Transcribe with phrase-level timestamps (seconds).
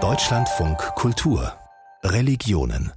[0.00, 1.52] Deutschlandfunk Kultur
[2.04, 2.92] Religionen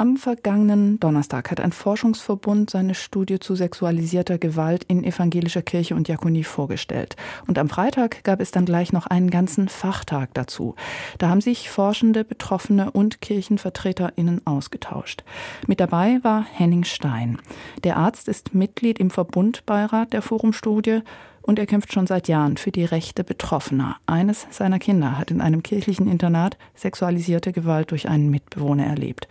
[0.00, 6.08] am vergangenen Donnerstag hat ein Forschungsverbund seine Studie zu sexualisierter Gewalt in evangelischer Kirche und
[6.08, 7.16] Diakonie vorgestellt.
[7.46, 10.74] Und am Freitag gab es dann gleich noch einen ganzen Fachtag dazu.
[11.18, 15.22] Da haben sich Forschende, Betroffene und KirchenvertreterInnen ausgetauscht.
[15.66, 17.38] Mit dabei war Henning Stein.
[17.84, 21.02] Der Arzt ist Mitglied im Verbundbeirat der Forumstudie
[21.42, 23.96] und er kämpft schon seit Jahren für die Rechte Betroffener.
[24.06, 29.28] Eines seiner Kinder hat in einem kirchlichen Internat sexualisierte Gewalt durch einen Mitbewohner erlebt.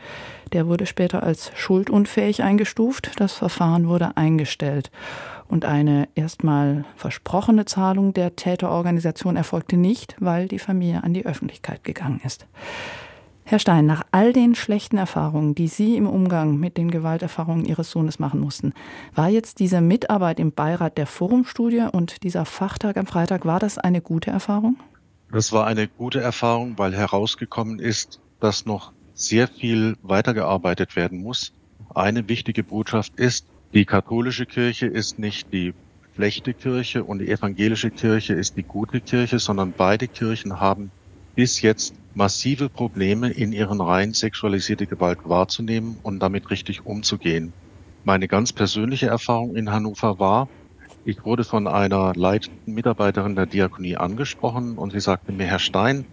[0.53, 3.11] Der wurde später als schuldunfähig eingestuft.
[3.17, 4.91] Das Verfahren wurde eingestellt.
[5.47, 11.83] Und eine erstmal versprochene Zahlung der Täterorganisation erfolgte nicht, weil die Familie an die Öffentlichkeit
[11.83, 12.45] gegangen ist.
[13.49, 17.89] Herr Stein, nach all den schlechten Erfahrungen, die Sie im Umgang mit den Gewalterfahrungen Ihres
[17.89, 18.75] Sohnes machen mussten,
[19.15, 23.79] war jetzt diese Mitarbeit im Beirat der Forumstudie und dieser Fachtag am Freitag, war das
[23.79, 24.77] eine gute Erfahrung?
[25.31, 31.51] Das war eine gute Erfahrung, weil herausgekommen ist, dass noch sehr viel weitergearbeitet werden muss.
[31.95, 35.73] Eine wichtige Botschaft ist, die katholische Kirche ist nicht die
[36.13, 40.91] schlechte Kirche und die evangelische Kirche ist die gute Kirche, sondern beide Kirchen haben
[41.39, 47.53] bis jetzt massive Probleme in ihren Reihen sexualisierte Gewalt wahrzunehmen und damit richtig umzugehen.
[48.03, 50.49] Meine ganz persönliche Erfahrung in Hannover war,
[51.05, 56.03] ich wurde von einer leitenden Mitarbeiterin der Diakonie angesprochen und sie sagte mir, Herr Stein,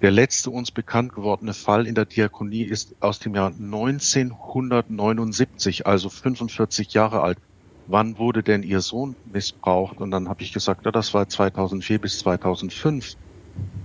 [0.00, 6.08] der letzte uns bekannt gewordene Fall in der Diakonie ist aus dem Jahr 1979, also
[6.08, 7.36] 45 Jahre alt.
[7.84, 9.98] Wann wurde denn Ihr Sohn missbraucht?
[9.98, 13.12] Und dann habe ich gesagt, ja, das war 2004 bis 2005.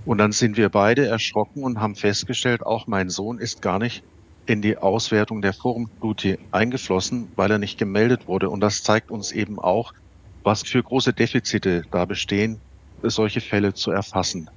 [0.04, 4.02] Und dann sind wir beide erschrocken und haben festgestellt, auch mein Sohn ist gar nicht
[4.46, 8.48] in die Auswertung der Forumstudie eingeflossen, weil er nicht gemeldet wurde.
[8.48, 9.92] Und das zeigt uns eben auch,
[10.44, 12.60] was für große Defizite da bestehen,
[13.02, 14.48] solche Fälle zu erfassen.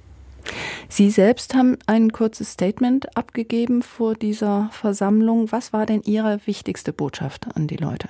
[0.88, 5.52] Sie selbst haben ein kurzes Statement abgegeben vor dieser Versammlung.
[5.52, 8.08] Was war denn Ihre wichtigste Botschaft an die Leute?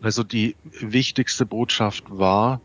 [0.00, 2.60] Also die wichtigste Botschaft war,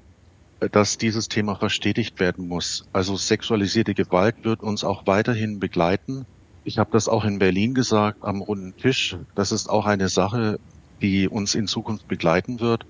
[0.59, 2.85] dass dieses Thema verstetigt werden muss.
[2.93, 6.25] Also sexualisierte Gewalt wird uns auch weiterhin begleiten.
[6.63, 9.17] Ich habe das auch in Berlin gesagt am runden Tisch.
[9.35, 10.59] Das ist auch eine Sache,
[11.01, 12.85] die uns in Zukunft begleiten wird.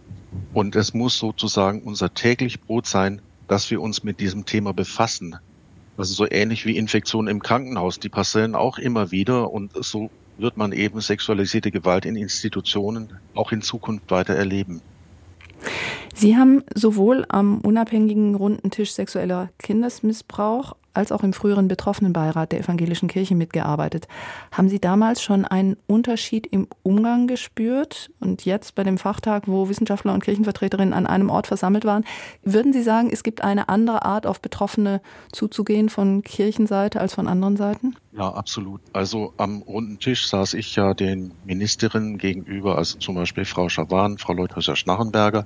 [0.54, 5.36] Und es muss sozusagen unser täglich Brot sein, dass wir uns mit diesem Thema befassen.
[5.98, 10.56] Also so ähnlich wie Infektionen im Krankenhaus, die passieren auch immer wieder und so wird
[10.56, 14.82] man eben sexualisierte Gewalt in Institutionen auch in Zukunft weiter erleben.
[16.18, 22.62] Sie haben sowohl am unabhängigen runden Tisch sexueller Kindesmissbrauch als auch im früheren Betroffenenbeirat der
[22.62, 24.08] evangelischen Kirche mitgearbeitet.
[24.52, 28.10] Haben Sie damals schon einen Unterschied im Umgang gespürt?
[28.20, 32.04] Und jetzt bei dem Fachtag, wo Wissenschaftler und Kirchenvertreterinnen an einem Ort versammelt waren,
[32.42, 35.02] würden Sie sagen, es gibt eine andere Art, auf Betroffene
[35.32, 37.96] zuzugehen von Kirchenseite als von anderen Seiten?
[38.14, 38.82] Ja, absolut.
[38.92, 44.18] Also am runden Tisch saß ich ja den Ministerinnen gegenüber, also zum Beispiel Frau Schawan,
[44.18, 45.46] Frau Leuthäuser-Schnarrenberger.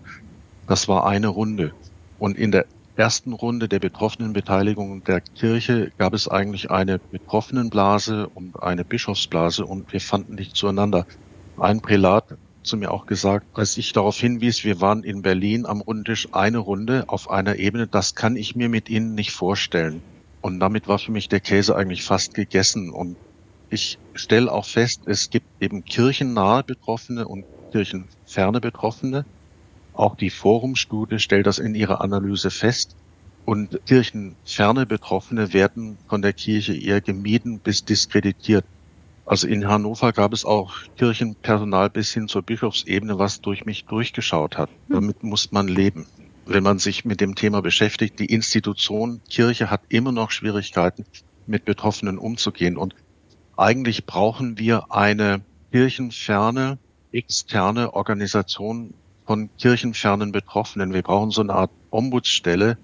[0.72, 1.74] Das war eine Runde.
[2.18, 2.66] Und in der
[2.96, 9.92] ersten Runde der Betroffenenbeteiligung der Kirche gab es eigentlich eine Betroffenenblase und eine Bischofsblase und
[9.92, 11.06] wir fanden nicht zueinander.
[11.58, 15.82] Ein Prälat zu mir auch gesagt, als ich darauf hinwies, wir waren in Berlin am
[15.82, 20.02] Rundtisch eine Runde auf einer Ebene, das kann ich mir mit Ihnen nicht vorstellen.
[20.40, 22.92] Und damit war für mich der Käse eigentlich fast gegessen.
[22.92, 23.18] Und
[23.70, 27.44] ich stelle auch fest, es gibt eben kirchennahe Betroffene und
[27.74, 29.26] kirchenferne Betroffene.
[29.94, 32.96] Auch die Forumstudie stellt das in ihrer Analyse fest.
[33.46, 38.66] Und kirchenferne Betroffene werden von der Kirche eher gemieden bis diskreditiert.
[39.26, 44.58] Also in Hannover gab es auch Kirchenpersonal bis hin zur Bischofsebene, was durch mich durchgeschaut
[44.58, 44.70] hat.
[44.70, 44.96] Hm.
[44.96, 46.06] Damit muss man leben.
[46.46, 51.06] Wenn man sich mit dem Thema beschäftigt, die Institution Kirche hat immer noch Schwierigkeiten,
[51.48, 52.78] mit Betroffenen umzugehen.
[52.78, 52.96] Und
[53.58, 55.42] eigentlich brauchen wir eine
[55.72, 56.78] kirchenferne,
[57.12, 58.94] externe Organisation,
[59.32, 60.94] von kirchenfernen Betroffenen.
[60.94, 62.78] Wir brauchen so eine Art Ombudsstelle.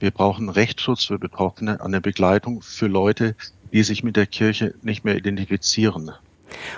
[0.00, 3.36] Wir brauchen Rechtsschutz für Betroffene, eine Begleitung für Leute,
[3.70, 6.10] die sich mit der Kirche nicht mehr identifizieren.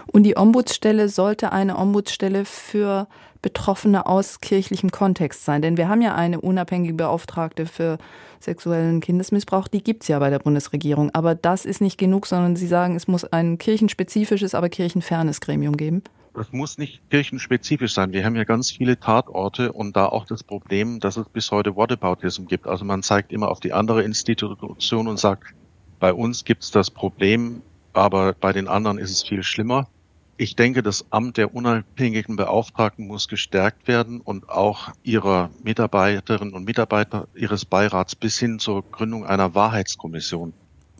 [0.08, 3.06] Und die Ombudsstelle sollte eine Ombudsstelle für
[3.42, 5.62] Betroffene aus kirchlichem Kontext sein.
[5.62, 7.98] Denn wir haben ja eine unabhängige Beauftragte für
[8.40, 11.14] sexuellen Kindesmissbrauch, die gibt es ja bei der Bundesregierung.
[11.14, 15.76] Aber das ist nicht genug, sondern Sie sagen, es muss ein kirchenspezifisches, aber kirchenfernes Gremium
[15.76, 16.02] geben.
[16.36, 18.12] Das muss nicht kirchenspezifisch sein.
[18.12, 21.76] Wir haben ja ganz viele Tatorte und da auch das Problem, dass es bis heute
[21.76, 22.66] Whataboutism gibt.
[22.66, 25.54] Also man zeigt immer auf die andere Institution und sagt,
[25.98, 27.62] bei uns gibt es das Problem,
[27.94, 29.88] aber bei den anderen ist es viel schlimmer.
[30.36, 36.66] Ich denke, das Amt der unabhängigen Beauftragten muss gestärkt werden und auch ihrer Mitarbeiterinnen und
[36.66, 40.52] Mitarbeiter ihres Beirats bis hin zur Gründung einer Wahrheitskommission.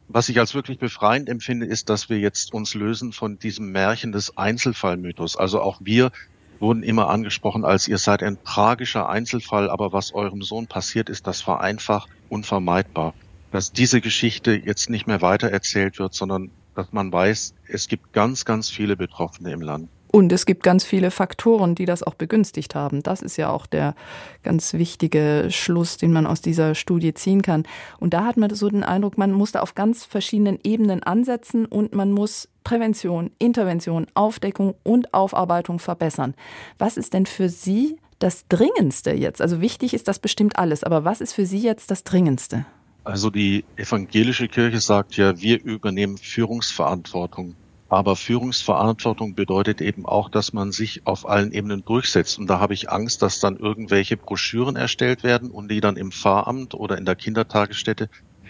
[0.08, 4.12] Was ich als wirklich befreiend empfinde, ist, dass wir jetzt uns lösen von diesem Märchen
[4.12, 5.36] des Einzelfallmythos.
[5.36, 6.12] Also auch wir
[6.60, 11.26] wurden immer angesprochen als ihr seid ein tragischer Einzelfall, aber was eurem Sohn passiert ist,
[11.26, 13.14] das war einfach unvermeidbar.
[13.50, 18.44] Dass diese Geschichte jetzt nicht mehr weitererzählt wird, sondern dass man weiß, es gibt ganz,
[18.44, 19.88] ganz viele Betroffene im Land.
[20.16, 23.02] Und es gibt ganz viele Faktoren, die das auch begünstigt haben.
[23.02, 23.94] Das ist ja auch der
[24.42, 27.64] ganz wichtige Schluss, den man aus dieser Studie ziehen kann.
[28.00, 31.66] Und da hat man so den Eindruck, man muss da auf ganz verschiedenen Ebenen ansetzen
[31.66, 36.32] und man muss Prävention, Intervention, Aufdeckung und Aufarbeitung verbessern.
[36.78, 39.42] Was ist denn für Sie das Dringendste jetzt?
[39.42, 42.64] Also wichtig ist das bestimmt alles, aber was ist für Sie jetzt das Dringendste?
[43.04, 47.54] Also die evangelische Kirche sagt ja, wir übernehmen Führungsverantwortung.
[47.88, 52.38] Aber Führungsverantwortung bedeutet eben auch, dass man sich auf allen Ebenen durchsetzt.
[52.38, 56.10] Und da habe ich Angst, dass dann irgendwelche Broschüren erstellt werden und die dann im
[56.10, 58.08] Pfarramt oder in der Kindertagesstätte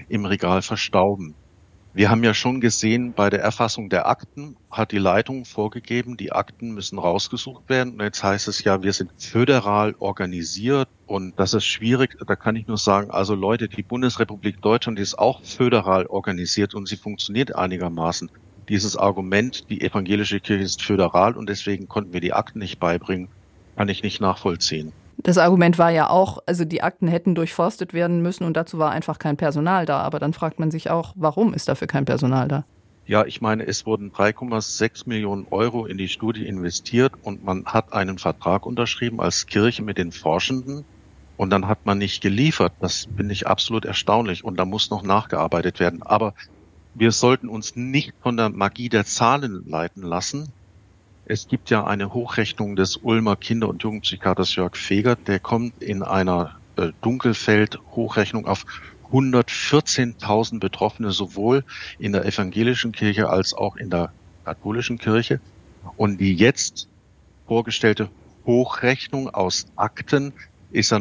[0.09, 1.35] im Regal verstauben.
[1.93, 6.31] Wir haben ja schon gesehen, bei der Erfassung der Akten hat die Leitung vorgegeben, die
[6.31, 7.95] Akten müssen rausgesucht werden.
[7.95, 12.19] Und jetzt heißt es ja, wir sind föderal organisiert und das ist schwierig.
[12.27, 16.87] Da kann ich nur sagen, also Leute, die Bundesrepublik Deutschland ist auch föderal organisiert und
[16.87, 18.31] sie funktioniert einigermaßen.
[18.69, 23.29] Dieses Argument, die evangelische Kirche ist föderal und deswegen konnten wir die Akten nicht beibringen,
[23.77, 24.93] kann ich nicht nachvollziehen.
[25.19, 28.91] Das Argument war ja auch, also die Akten hätten durchforstet werden müssen und dazu war
[28.91, 30.01] einfach kein Personal da.
[30.01, 32.65] Aber dann fragt man sich auch, warum ist dafür kein Personal da?
[33.07, 37.93] Ja, ich meine, es wurden 3,6 Millionen Euro in die Studie investiert und man hat
[37.93, 40.85] einen Vertrag unterschrieben als Kirche mit den Forschenden
[41.37, 42.73] und dann hat man nicht geliefert.
[42.81, 46.03] Das finde ich absolut erstaunlich und da muss noch nachgearbeitet werden.
[46.03, 46.35] Aber
[46.99, 50.53] wir sollten uns nicht von der Magie der Zahlen leiten lassen,
[51.29, 56.05] es gibt ja eine Hochrechnung des Ulmer Kinder- und Jugendpsychiaters Jörg Fegert, der kommt in
[56.05, 58.65] einer äh, Dunkelfeld-Hochrechnung auf
[59.11, 61.65] 114.000 Betroffene sowohl
[61.99, 64.13] in der evangelischen Kirche als auch in der
[64.45, 65.41] katholischen Kirche.
[65.97, 66.89] Und die jetzt
[67.47, 68.09] vorgestellte
[68.45, 70.33] Hochrechnung aus Akten
[70.71, 71.01] ist ja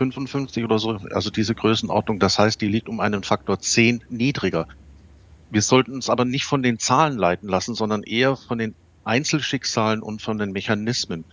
[0.00, 2.18] 9.855 oder so, also diese Größenordnung.
[2.18, 4.66] Das heißt, die liegt um einen Faktor 10 niedriger.
[5.50, 8.74] Wir sollten uns aber nicht von den Zahlen leiten lassen, sondern eher von den
[9.04, 11.24] Einzelschicksalen und von den Mechanismen.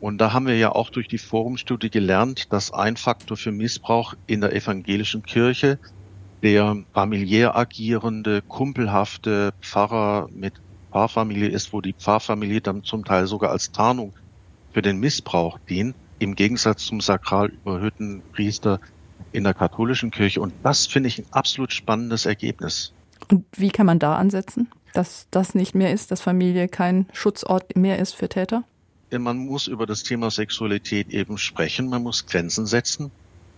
[0.00, 4.14] Und da haben wir ja auch durch die Forumstudie gelernt, dass ein Faktor für Missbrauch
[4.26, 5.78] in der evangelischen Kirche
[6.42, 10.52] der familiär agierende, kumpelhafte Pfarrer mit
[10.92, 14.12] Pfarrfamilie ist, wo die Pfarrfamilie dann zum Teil sogar als Tarnung
[14.72, 18.80] für den Missbrauch dient, im Gegensatz zum sakral überhöhten Priester
[19.32, 20.40] in der katholischen Kirche.
[20.40, 22.92] Und das finde ich ein absolut spannendes Ergebnis.
[23.30, 27.76] Und wie kann man da ansetzen, dass das nicht mehr ist, dass Familie kein Schutzort
[27.76, 28.64] mehr ist für Täter?
[29.10, 33.12] Man muss über das Thema Sexualität eben sprechen, man muss Grenzen setzen.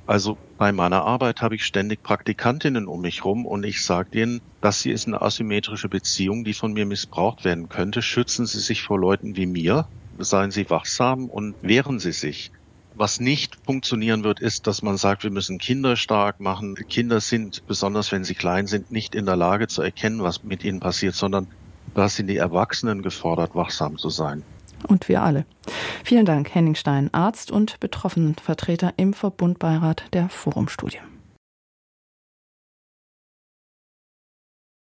[0.07, 4.41] Also bei meiner Arbeit habe ich ständig Praktikantinnen um mich rum und ich sage denen,
[4.61, 8.03] das hier ist eine asymmetrische Beziehung, die von mir missbraucht werden könnte.
[8.03, 12.53] Schützen Sie sich vor Leuten wie mir, seien Sie wachsam und wehren Sie sich.
[12.99, 16.75] Was nicht funktionieren wird, ist, dass man sagt, wir müssen Kinder stark machen.
[16.89, 20.65] Kinder sind, besonders wenn sie klein sind, nicht in der Lage zu erkennen, was mit
[20.65, 21.47] ihnen passiert, sondern
[21.95, 24.43] da sind die Erwachsenen gefordert, wachsam zu sein.
[24.89, 25.45] Und wir alle.
[26.05, 31.01] Vielen Dank, Henning Stein, Arzt und Betroffenenvertreter im Verbundbeirat der Forumstudie.